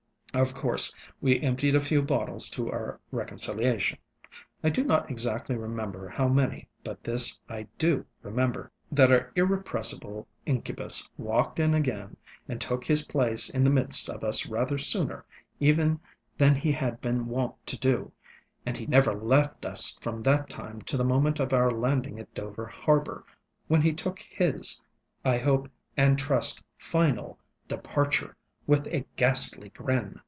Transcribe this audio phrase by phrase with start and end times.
[0.33, 3.99] Of course we emptied a few bottles to our reconciliation.
[4.63, 10.29] I do not exactly remember how many, but this I do remember, that our irrepressible
[10.45, 12.15] incubus walked in again,
[12.47, 15.25] and took his place in the midst of us rather sooner
[15.59, 15.99] even
[16.37, 18.13] than he had been wont to do;
[18.65, 22.33] and he never left us from that time to the moment of our landing at
[22.33, 23.25] Dover harbor,
[23.67, 24.81] when he took his,
[25.25, 27.37] I hope and trust final,
[27.67, 30.17] departure with a ghastly grin.